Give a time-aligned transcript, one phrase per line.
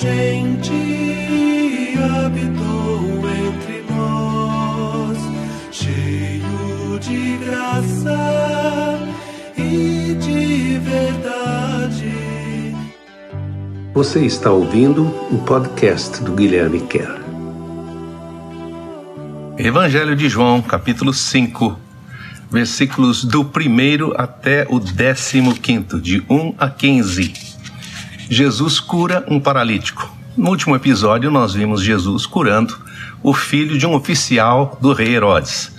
[0.00, 0.72] gente
[2.24, 5.18] habitou entre nós,
[5.72, 9.00] cheio de graça
[9.56, 12.12] e de verdade.
[13.92, 17.18] Você está ouvindo o podcast do Guilherme Kerr.
[19.58, 21.76] Evangelho de João, capítulo 5,
[22.48, 27.47] versículos do primeiro até o décimo quinto, de 1 a 15.
[28.28, 30.10] Jesus cura um paralítico.
[30.36, 32.78] No último episódio, nós vimos Jesus curando
[33.22, 35.76] o filho de um oficial do rei Herodes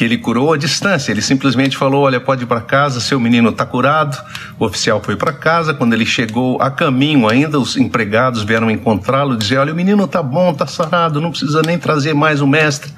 [0.00, 1.12] que ele curou à distância.
[1.12, 4.16] Ele simplesmente falou: Olha, pode ir para casa, seu menino está curado.
[4.58, 5.74] O oficial foi para casa.
[5.74, 10.04] Quando ele chegou a caminho, ainda os empregados vieram encontrá-lo e dizer: Olha, o menino
[10.04, 12.90] está bom, está sarado, não precisa nem trazer mais o mestre.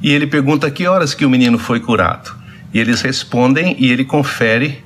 [0.00, 2.34] E ele pergunta que horas que o menino foi curado.
[2.72, 4.82] E eles respondem e ele confere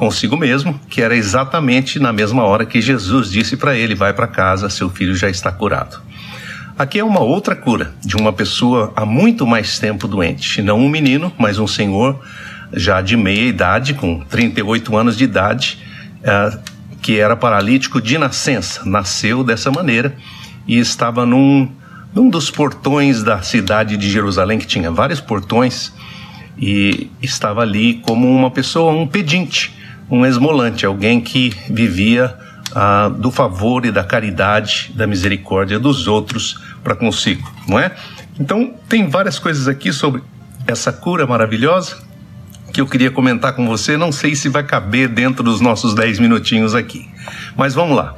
[0.00, 4.26] consigo mesmo que era exatamente na mesma hora que Jesus disse para ele: Vai para
[4.26, 6.00] casa, seu filho já está curado.
[6.78, 10.62] Aqui é uma outra cura de uma pessoa há muito mais tempo doente.
[10.62, 12.18] Não um menino, mas um senhor
[12.72, 15.78] já de meia idade, com 38 anos de idade,
[16.20, 16.58] uh,
[17.02, 18.82] que era paralítico de nascença.
[18.86, 20.16] Nasceu dessa maneira
[20.66, 21.70] e estava num,
[22.14, 25.92] num dos portões da cidade de Jerusalém, que tinha vários portões,
[26.58, 29.78] e estava ali como uma pessoa, um pedinte,
[30.10, 32.34] um esmolante, alguém que vivia
[32.74, 37.92] ah, do favor e da caridade, da misericórdia dos outros para consigo, não é?
[38.38, 40.22] Então, tem várias coisas aqui sobre
[40.66, 41.96] essa cura maravilhosa
[42.72, 43.96] que eu queria comentar com você.
[43.96, 47.08] Não sei se vai caber dentro dos nossos 10 minutinhos aqui,
[47.56, 48.14] mas vamos lá.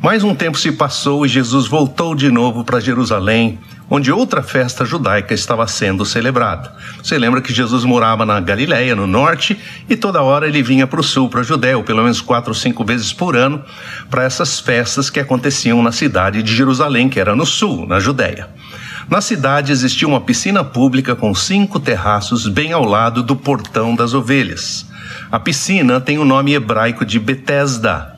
[0.00, 4.84] Mais um tempo se passou e Jesus voltou de novo para Jerusalém, onde outra festa
[4.84, 6.74] judaica estava sendo celebrada.
[7.02, 11.00] Você lembra que Jesus morava na Galiléia, no norte, e toda hora ele vinha para
[11.00, 13.62] o sul, para Judéia, pelo menos quatro ou cinco vezes por ano,
[14.10, 18.48] para essas festas que aconteciam na cidade de Jerusalém, que era no sul, na Judéia.
[19.08, 24.14] Na cidade existia uma piscina pública com cinco terraços bem ao lado do portão das
[24.14, 24.86] ovelhas.
[25.30, 28.13] A piscina tem o nome hebraico de Betesda,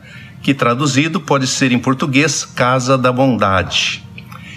[0.47, 4.01] que traduzido pode ser em português Casa da Bondade.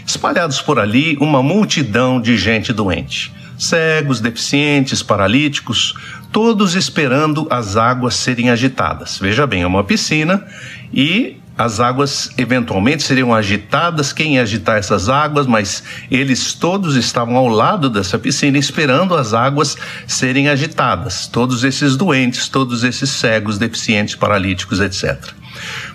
[0.05, 3.33] Espalhados por ali, uma multidão de gente doente.
[3.57, 5.95] Cegos, deficientes, paralíticos,
[6.31, 9.17] todos esperando as águas serem agitadas.
[9.17, 10.45] Veja bem, é uma piscina
[10.93, 17.35] e as águas eventualmente seriam agitadas, quem ia agitar essas águas, mas eles todos estavam
[17.35, 19.75] ao lado dessa piscina esperando as águas
[20.05, 21.25] serem agitadas.
[21.25, 25.38] Todos esses doentes, todos esses cegos, deficientes, paralíticos, etc.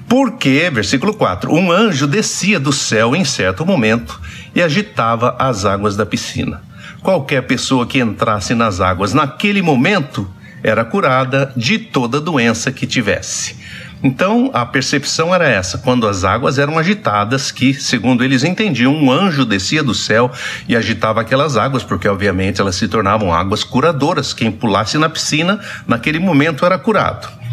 [0.08, 4.20] Porque, versículo 4, um anjo descia do céu em certo momento
[4.54, 6.62] e agitava as águas da piscina.
[7.02, 10.28] Qualquer pessoa que entrasse nas águas naquele momento
[10.62, 13.56] era curada de toda doença que tivesse.
[14.02, 19.10] Então, a percepção era essa: quando as águas eram agitadas, que, segundo eles entendiam, um
[19.10, 20.30] anjo descia do céu
[20.68, 24.34] e agitava aquelas águas, porque, obviamente, elas se tornavam águas curadoras.
[24.34, 27.43] Quem pulasse na piscina, naquele momento, era curado.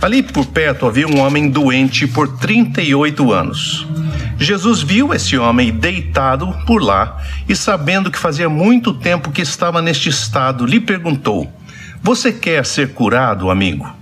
[0.00, 3.86] Ali por perto havia um homem doente por 38 anos.
[4.38, 9.82] Jesus viu esse homem deitado por lá e, sabendo que fazia muito tempo que estava
[9.82, 11.52] neste estado, lhe perguntou:
[12.00, 13.92] Você quer ser curado, amigo?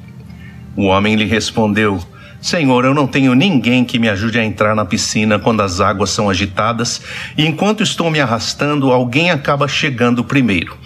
[0.76, 1.98] O homem lhe respondeu:
[2.42, 6.10] Senhor, eu não tenho ninguém que me ajude a entrar na piscina quando as águas
[6.10, 7.00] são agitadas,
[7.38, 10.76] e enquanto estou me arrastando, alguém acaba chegando primeiro.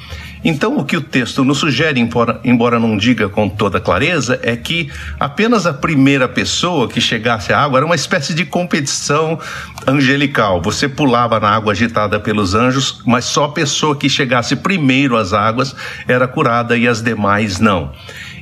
[0.44, 2.00] Então, o que o texto nos sugere,
[2.44, 7.60] embora, não diga com toda clareza, é que apenas a primeira pessoa que chegasse à
[7.60, 9.38] água era uma espécie de competição
[9.86, 10.62] angelical.
[10.62, 15.32] Você pulava na água agitada pelos anjos, mas só a pessoa que chegasse primeiro às
[15.32, 15.74] águas
[16.08, 17.92] era curada e as demais não.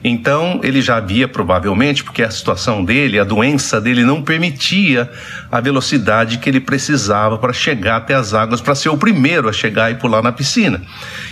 [0.02, 5.10] Então, ele já havia provavelmente, porque a situação dele, a doença dele não permitia
[5.50, 9.52] a velocidade que ele precisava para chegar até as águas, para ser o primeiro a
[9.52, 10.80] chegar e pular na piscina.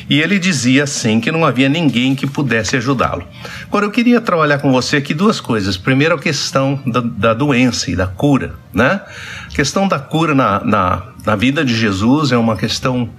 [0.09, 3.25] E ele dizia assim que não havia ninguém que pudesse ajudá-lo.
[3.65, 5.77] Agora, eu queria trabalhar com você aqui duas coisas.
[5.77, 9.01] Primeiro, a questão da, da doença e da cura, né?
[9.47, 13.11] A questão da cura na, na, na vida de Jesus é uma questão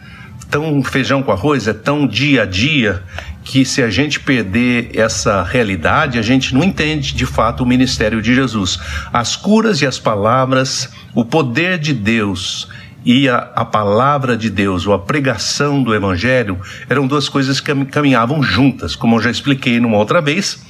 [0.50, 3.04] tão feijão com arroz, é tão dia a dia,
[3.48, 8.22] que se a gente perder essa realidade, a gente não entende de fato o ministério
[8.22, 8.78] de Jesus.
[9.12, 12.68] As curas e as palavras, o poder de Deus
[13.06, 16.60] e a, a palavra de Deus, ou a pregação do Evangelho,
[16.90, 18.98] eram duas coisas que caminhavam juntas.
[18.98, 20.62] Como eu já expliquei numa outra vez,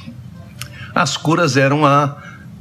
[0.93, 2.15] as curas eram a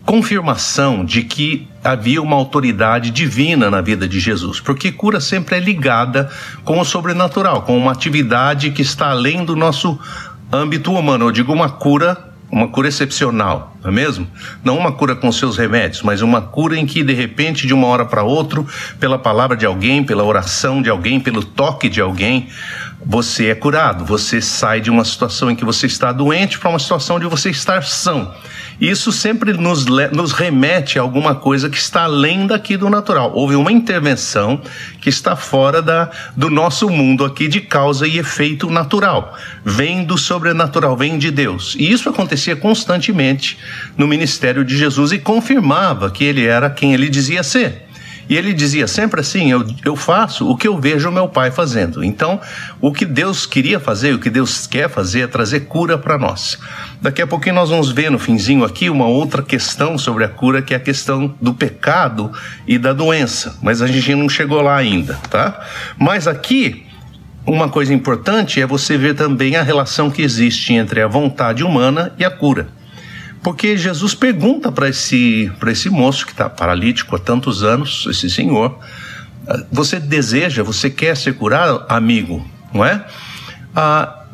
[0.07, 5.61] confirmação de que havia uma autoridade divina na vida de Jesus, porque cura sempre é
[5.61, 6.31] ligada
[6.65, 9.99] com o sobrenatural, com uma atividade que está além do nosso
[10.53, 11.27] âmbito humano.
[11.27, 14.27] Eu digo uma cura uma cura excepcional, não é mesmo?
[14.63, 17.89] Não uma cura com seus remédios, mas uma cura em que de repente, de uma
[17.89, 18.65] hora para outra,
[19.01, 22.49] pela palavra de alguém, pela oração de alguém, pelo toque de alguém,
[23.05, 24.05] você é curado.
[24.05, 27.51] Você sai de uma situação em que você está doente para uma situação de você
[27.51, 28.33] estar são.
[28.81, 33.33] Isso sempre nos, nos remete a alguma coisa que está além daqui do natural.
[33.35, 34.61] Houve uma intervenção
[35.01, 39.37] que está fora da, do nosso mundo aqui de causa e efeito natural.
[39.65, 41.75] Vem do sobrenatural, vem de Deus.
[41.79, 43.59] E isso acontecia constantemente
[43.97, 47.87] no ministério de Jesus e confirmava que ele era quem ele dizia ser.
[48.29, 52.03] E ele dizia sempre assim: eu, eu faço o que eu vejo meu pai fazendo.
[52.03, 52.41] Então,
[52.81, 56.59] o que Deus queria fazer, o que Deus quer fazer é trazer cura para nós.
[57.01, 60.63] Daqui a pouquinho nós vamos ver no finzinho aqui uma outra questão sobre a cura,
[60.63, 62.33] que é a questão do pecado
[62.67, 63.57] e da doença.
[63.63, 65.61] Mas a gente não chegou lá ainda, tá?
[65.99, 66.85] Mas aqui.
[67.47, 72.13] Uma coisa importante é você ver também a relação que existe entre a vontade humana
[72.19, 72.67] e a cura.
[73.47, 78.77] Porque Jesus pergunta para esse, esse moço que está paralítico há tantos anos, esse senhor,
[79.47, 82.45] ah, você deseja, você quer ser curado, amigo,
[82.75, 83.07] não é?
[83.73, 84.25] A,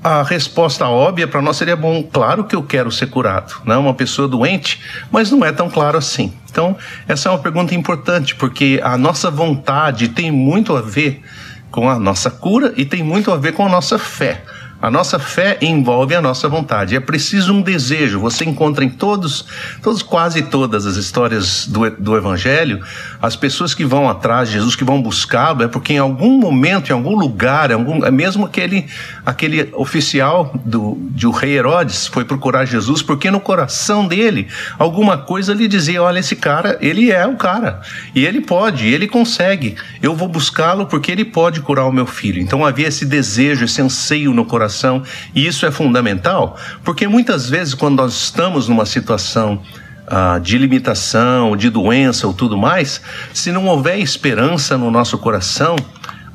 [0.00, 3.78] a resposta óbvia para nós seria bom, claro que eu quero ser curado, não é
[3.78, 4.80] uma pessoa doente,
[5.10, 6.32] mas não é tão claro assim.
[6.48, 6.76] Então,
[7.08, 11.20] essa é uma pergunta importante, porque a nossa vontade tem muito a ver
[11.68, 14.44] com a nossa cura e tem muito a ver com a nossa fé.
[14.82, 16.96] A nossa fé envolve a nossa vontade.
[16.96, 18.18] É preciso um desejo.
[18.20, 19.44] Você encontra em todos,
[19.82, 22.82] todos quase todas as histórias do, do Evangelho,
[23.20, 26.88] as pessoas que vão atrás de Jesus, que vão buscá-lo, é porque em algum momento,
[26.88, 28.86] em algum lugar, em algum, é mesmo aquele,
[29.26, 34.48] aquele oficial do, de o rei Herodes foi procurar Jesus, porque no coração dele
[34.78, 37.82] alguma coisa lhe dizia: olha, esse cara, ele é o cara.
[38.14, 39.76] E ele pode, ele consegue.
[40.02, 42.40] Eu vou buscá-lo porque ele pode curar o meu filho.
[42.40, 45.02] Então havia esse desejo, esse anseio no coração coração.
[45.34, 49.60] E isso é fundamental, porque muitas vezes, quando nós estamos numa situação
[50.06, 53.00] ah, de limitação, de doença ou tudo mais,
[53.34, 55.76] se não houver esperança no nosso coração,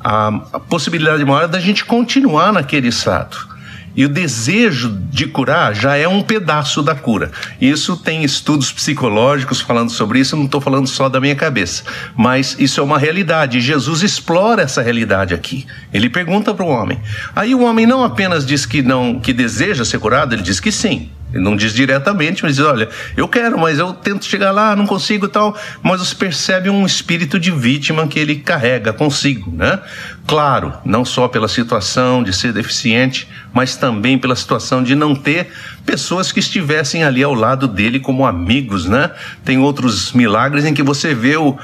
[0.04, 3.55] a, possibilidade maior é da gente continuar naquele estado.
[3.96, 7.30] E o desejo de curar já é um pedaço da cura.
[7.60, 11.82] Isso tem estudos psicológicos falando sobre isso, não estou falando só da minha cabeça.
[12.14, 13.60] Mas isso é uma realidade.
[13.60, 15.66] Jesus explora essa realidade aqui.
[15.92, 17.00] Ele pergunta para o homem.
[17.34, 20.70] Aí o homem não apenas diz que não que deseja ser curado, ele diz que
[20.70, 21.10] sim.
[21.32, 24.86] Ele não diz diretamente, mas diz: olha, eu quero, mas eu tento chegar lá, não
[24.86, 25.56] consigo tal.
[25.82, 29.80] Mas você percebe um espírito de vítima que ele carrega consigo, né?
[30.26, 35.48] Claro, não só pela situação de ser deficiente, mas também pela situação de não ter
[35.84, 39.10] pessoas que estivessem ali ao lado dele como amigos, né?
[39.44, 41.58] Tem outros milagres em que você vê o,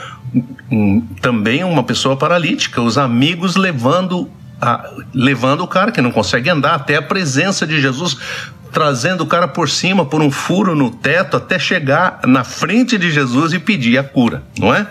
[1.21, 4.31] também uma pessoa paralítica, os amigos levando
[4.61, 8.17] a, levando o cara que não consegue andar até a presença de Jesus
[8.73, 13.11] trazendo o cara por cima, por um furo no teto, até chegar na frente de
[13.11, 14.87] Jesus e pedir a cura, não é?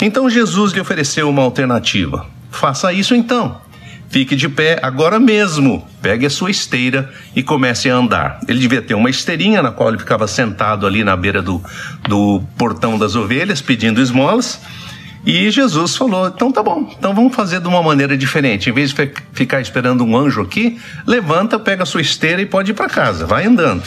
[0.00, 2.26] Então Jesus lhe ofereceu uma alternativa.
[2.50, 3.60] Faça isso então.
[4.08, 5.86] Fique de pé agora mesmo.
[6.00, 8.40] Pegue a sua esteira e comece a andar.
[8.46, 11.62] Ele devia ter uma esteirinha na qual ele ficava sentado ali na beira do,
[12.08, 14.60] do portão das ovelhas pedindo esmolas.
[15.26, 18.70] E Jesus falou: então tá bom, então vamos fazer de uma maneira diferente.
[18.70, 22.70] Em vez de ficar esperando um anjo aqui, levanta, pega a sua esteira e pode
[22.70, 23.82] ir para casa, vai andando.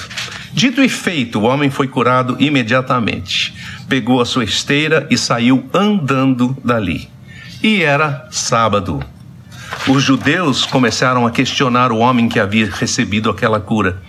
[0.52, 3.56] Dito e feito, o homem foi curado imediatamente.
[3.88, 7.08] Pegou a sua esteira e saiu andando dali.
[7.64, 9.02] E era sábado.
[9.88, 14.02] Os judeus começaram a questionar o homem que havia recebido aquela cura.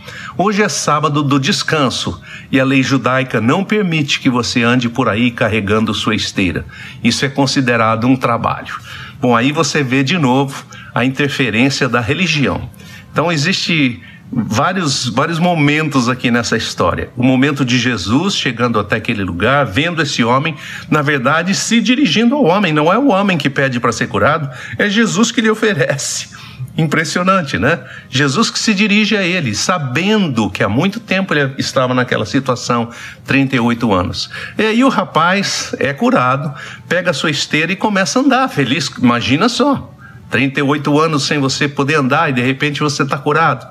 [0.42, 2.18] Hoje é sábado do descanso
[2.50, 6.64] e a lei judaica não permite que você ande por aí carregando sua esteira.
[7.04, 8.74] Isso é considerado um trabalho.
[9.20, 12.70] Bom, aí você vê de novo a interferência da religião.
[13.12, 14.00] Então existe
[14.32, 17.10] vários, vários momentos aqui nessa história.
[17.18, 20.56] O momento de Jesus chegando até aquele lugar, vendo esse homem,
[20.90, 22.72] na verdade, se dirigindo ao homem.
[22.72, 26.39] Não é o homem que pede para ser curado, é Jesus que lhe oferece.
[26.76, 27.80] Impressionante, né?
[28.08, 32.90] Jesus que se dirige a ele, sabendo que há muito tempo ele estava naquela situação,
[33.26, 34.30] 38 anos.
[34.56, 36.54] E aí o rapaz é curado,
[36.88, 38.88] pega a sua esteira e começa a andar, feliz.
[38.98, 39.92] Imagina só,
[40.30, 43.66] 38 anos sem você poder andar e de repente você está curado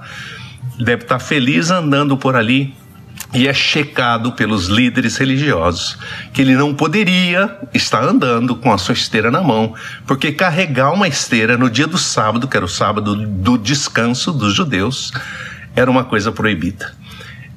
[0.83, 2.73] deve estar feliz andando por ali
[3.33, 5.97] e é checado pelos líderes religiosos
[6.33, 9.75] que ele não poderia estar andando com a sua esteira na mão,
[10.07, 14.53] porque carregar uma esteira no dia do sábado, que era o sábado do descanso dos
[14.53, 15.11] judeus,
[15.75, 16.93] era uma coisa proibida.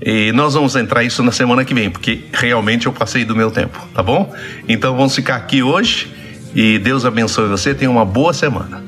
[0.04, 3.50] E nós vamos entrar isso na semana que vem, porque realmente eu passei do meu
[3.50, 4.34] tempo, tá bom?
[4.68, 6.12] Então vamos ficar aqui hoje
[6.54, 7.72] e Deus abençoe você.
[7.72, 8.82] Tenha uma boa semana.